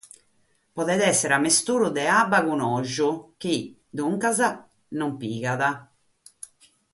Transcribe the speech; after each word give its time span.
Podet 0.77 1.01
èssere 1.09 1.37
misturu 1.43 1.89
de 1.97 2.03
abba 2.13 2.39
cun 2.47 2.61
ògiu 2.75 3.11
chi, 3.45 3.55
duncas, 4.01 4.39
non 4.99 5.11
prendet. 5.19 5.75